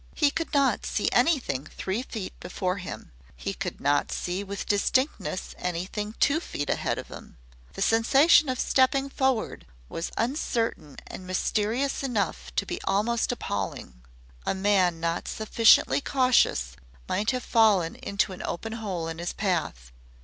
[0.15, 5.53] He could not see anything three feet before him, he could not see with distinctness
[5.59, 6.97] anything two feet ahead.
[7.73, 14.01] The sensation of stepping forward was uncertain and mysterious enough to be almost appalling.
[14.43, 16.75] A man not sufficiently cautious
[17.07, 19.91] might have fallen into any open hole in his path.